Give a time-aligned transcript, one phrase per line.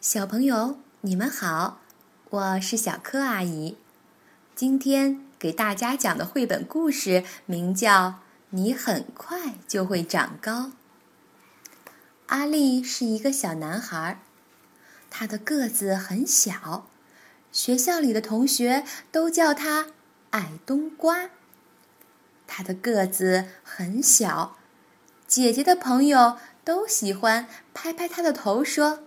[0.00, 1.78] 小朋友，你们好，
[2.30, 3.76] 我是小柯阿姨。
[4.54, 8.08] 今天给大家讲的绘本故事名叫
[8.48, 10.52] 《你很快就会长高》。
[12.28, 14.22] 阿力是一个小男孩，
[15.10, 16.86] 他的个子很小，
[17.52, 19.88] 学校里的同学都叫他
[20.30, 21.28] 矮冬瓜。
[22.46, 24.56] 他的个子很小，
[25.26, 29.00] 姐姐的朋友都喜欢拍拍他的头说。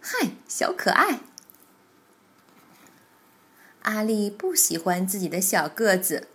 [0.00, 1.20] 嗨，小可爱！
[3.82, 6.28] 阿丽不喜欢自己的小个子，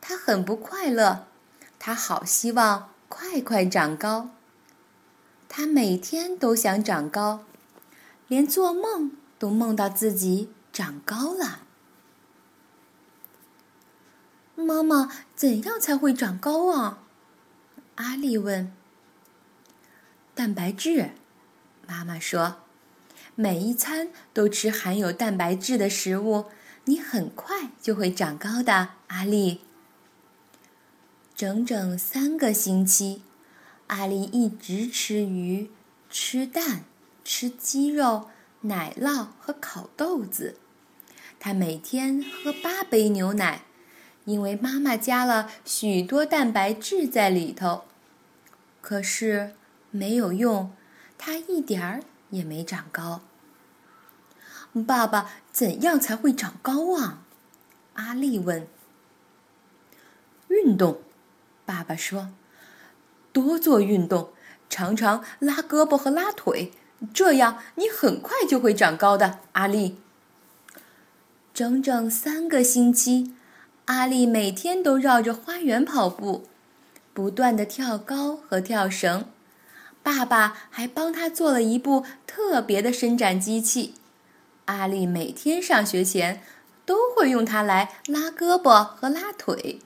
[0.00, 1.26] 她很不快乐。
[1.78, 4.30] 她好希望快快长高。
[5.48, 7.44] 她每天都想长高，
[8.26, 11.60] 连做梦都梦到自己长高了。
[14.56, 16.98] 妈妈，怎样才会长高啊？
[17.94, 18.74] 阿丽问。
[20.34, 21.10] 蛋白质，
[21.86, 22.63] 妈妈说。
[23.36, 26.44] 每一餐都吃含有蛋白质的食物，
[26.84, 29.60] 你很快就会长高的，阿丽。
[31.34, 33.22] 整整三个星期，
[33.88, 35.68] 阿丽一直吃鱼、
[36.08, 36.84] 吃蛋、
[37.24, 38.28] 吃鸡肉、
[38.60, 40.56] 奶酪和烤豆子。
[41.40, 43.62] 她每天喝八杯牛奶，
[44.26, 47.82] 因为妈妈加了许多蛋白质在里头。
[48.80, 49.54] 可是
[49.90, 50.72] 没有用，
[51.18, 52.04] 她一点儿。
[52.34, 53.20] 也没长高。
[54.86, 57.22] 爸爸，怎样才会长高啊？
[57.94, 58.66] 阿丽问。
[60.48, 61.00] 运动，
[61.64, 62.30] 爸爸说，
[63.32, 64.30] 多做运动，
[64.68, 66.72] 常常拉胳膊和拉腿，
[67.12, 69.38] 这样你很快就会长高的。
[69.52, 69.98] 阿丽。
[71.52, 73.32] 整整三个星期，
[73.84, 76.48] 阿丽每天都绕着花园跑步，
[77.12, 79.26] 不断的跳高和跳绳。
[80.04, 83.94] 爸爸还帮他做了一部特别的伸展机器，
[84.66, 86.42] 阿丽每天上学前
[86.84, 89.80] 都会用它来拉胳膊和拉腿。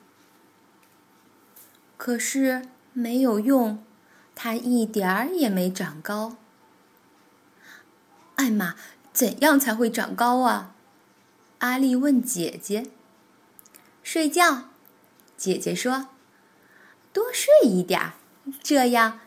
[1.97, 3.83] 可是没有用，
[4.35, 6.37] 他一点儿也没长高。
[8.35, 8.75] 艾玛，
[9.13, 10.75] 怎样才会长高啊？
[11.59, 12.91] 阿丽问姐姐。
[14.03, 14.65] 睡觉，
[15.37, 16.09] 姐姐说，
[17.13, 18.15] 多睡一点儿，
[18.63, 19.21] 这样。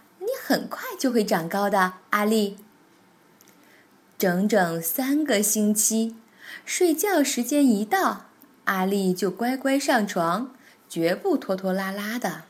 [0.51, 2.57] 很快就会长高的，阿丽。
[4.17, 6.17] 整整三个星期，
[6.65, 8.25] 睡觉时间一到，
[8.65, 10.53] 阿丽就乖乖上床，
[10.89, 12.43] 绝不拖拖拉拉的。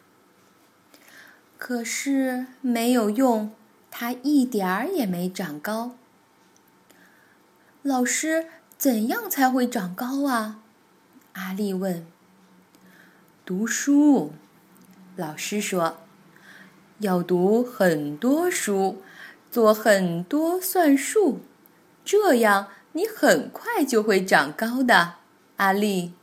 [1.60, 3.54] 可是没有用，
[3.92, 5.96] 她一点儿也没长高。
[7.84, 8.48] 老师，
[8.80, 10.62] 怎样才会长高啊？
[11.34, 12.08] 阿丽问。
[13.46, 14.34] 读书，
[15.16, 15.98] 老师说。
[17.02, 19.02] 要读很多书，
[19.50, 21.40] 做很多算术，
[22.06, 25.16] 这样你很快就会长高的，
[25.58, 26.14] 阿丽。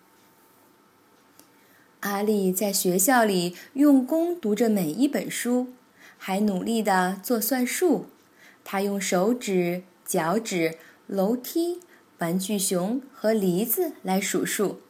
[2.00, 5.72] 阿丽在学校里用功读着每一本书，
[6.16, 8.06] 还努力的做算术。
[8.62, 10.78] 她用手指、脚趾、
[11.08, 11.80] 楼梯、
[12.18, 14.80] 玩具熊和梨子来数数。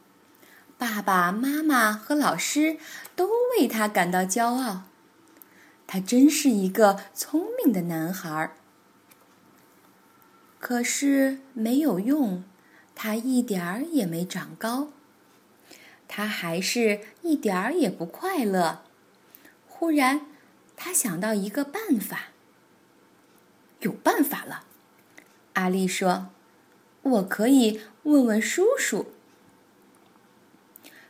[0.77, 2.77] 爸爸妈妈和老师
[3.15, 4.83] 都为她感到骄傲。
[5.91, 8.51] 他真是一个聪明的男孩儿。
[10.59, 12.43] 可是没有用，
[12.93, 14.89] 他一点儿也没长高。
[16.07, 18.83] 他还是一点儿也不快乐。
[19.67, 20.27] 忽然，
[20.77, 22.25] 他想到一个办法。
[23.79, 24.65] 有办法了，
[25.53, 26.29] 阿丽说
[27.01, 29.07] ：“我可以问问叔叔。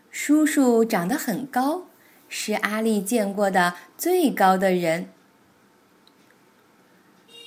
[0.10, 1.88] 叔叔长得很高。”
[2.30, 5.10] 是阿丽见过的最高的人。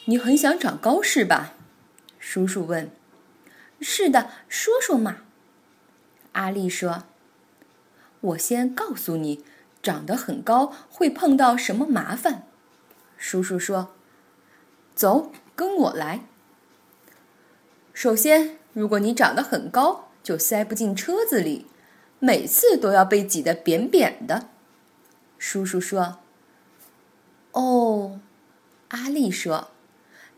[0.07, 1.55] 你很想长高是吧？
[2.19, 2.91] 叔叔问。
[3.81, 5.19] 是的，说说嘛。
[6.33, 7.05] 阿丽说。
[8.21, 9.45] 我先告诉你，
[9.83, 12.45] 长得很高会碰到什么麻烦。
[13.17, 13.95] 叔叔说。
[14.95, 16.21] 走，跟我来。
[17.95, 21.67] 首先，如果你长得很高，就塞不进车子里，
[22.19, 24.49] 每次都要被挤得扁扁的。
[25.45, 26.21] 叔叔说
[27.51, 28.21] ：“哦。”
[28.91, 29.73] 阿丽说：“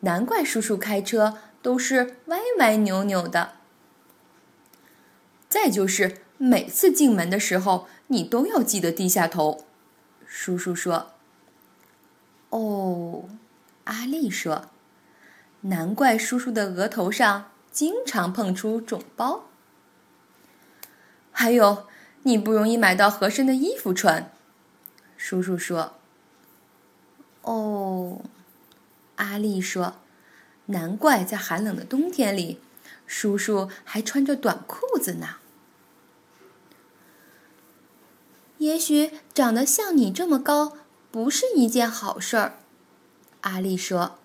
[0.01, 3.53] 难怪叔叔开车都是歪歪扭扭的。”
[5.47, 9.67] 再就是每次进门的时候，你都要记得低下头。”
[10.27, 11.13] 叔叔说。
[12.49, 13.29] “哦。”
[13.85, 14.71] 阿丽说
[15.69, 19.45] ：“难怪叔叔的额头上经常碰出肿包。”
[21.31, 21.87] 还有，
[22.23, 24.31] 你不容易买到合身的衣服穿。
[25.27, 25.95] 叔叔说
[27.41, 28.21] ：“哦。”
[29.17, 29.95] 阿丽说
[30.67, 32.61] ：“难怪在寒冷的冬天里，
[33.07, 35.37] 叔叔还穿着短裤子呢。
[38.59, 40.77] 也许长得像你这么高
[41.11, 42.59] 不是一件好事儿，
[43.41, 44.19] 阿丽说。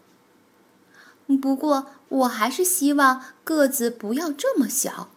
[1.41, 5.09] 不过我还是希望个子不要这么小。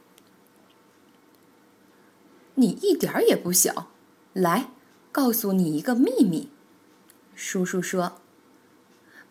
[2.55, 3.89] 你一点儿也不小，
[4.33, 4.69] 来，
[5.13, 6.49] 告诉你一个秘密。
[7.37, 8.21] 叔叔说：“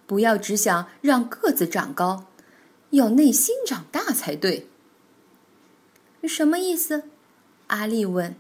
[0.07, 2.28] 不要只想让个子长高，
[2.92, 4.68] 要内心长大才对。”
[6.28, 7.04] 什么意思？
[7.68, 8.36] 阿丽问。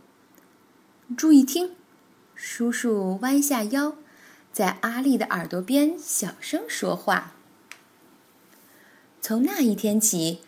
[1.17, 1.71] 注意听，
[2.35, 3.95] 叔叔弯下腰，
[4.53, 7.33] 在阿丽的耳朵边小声说话。
[9.19, 10.41] 从那一天起，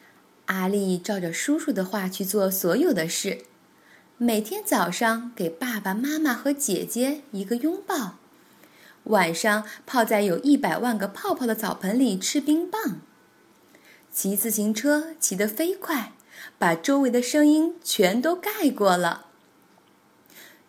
[0.46, 3.44] 阿丽照着叔叔的话去做所有的事。
[4.18, 8.20] 每天早上给爸爸妈妈和姐姐一个拥抱，
[9.06, 13.02] 晚上泡在有一百万个泡泡的澡盆里吃冰棒。
[14.12, 16.14] 骑自行车骑得飞快，
[16.60, 19.26] 把周围的声音全都盖过了。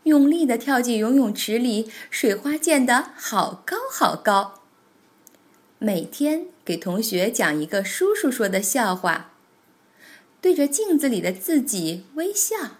[0.05, 4.63] 用力地跳进游泳池里，水花溅得好高好高。
[5.79, 9.33] 每天给同学讲一个叔叔说的笑话，
[10.41, 12.79] 对着镜子里的自己微笑。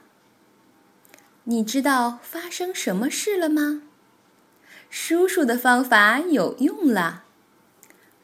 [1.47, 3.83] 你知道发生什么事了吗？
[4.89, 7.25] 叔叔的方法有用了，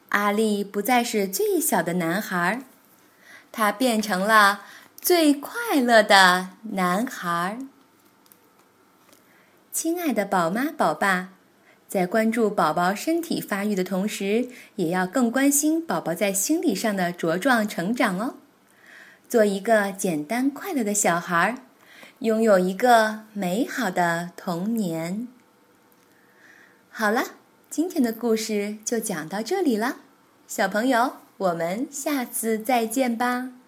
[0.09, 2.63] 阿力不再是最小的男孩，
[3.51, 4.61] 他变成了
[4.99, 7.59] 最快乐的男孩。
[9.71, 11.29] 亲爱的宝妈宝爸，
[11.87, 18.37] 在关注宝宝身体发育的同时，也要更关心宝宝在心理上的茁壮成长哦。
[19.29, 21.63] 做一个简单快乐的小孩，
[22.21, 25.27] 拥有一个美好的童年。
[26.91, 27.23] 好了，
[27.67, 29.97] 今天的故事就讲到这里了，
[30.47, 33.60] 小朋友，我们下次再见吧。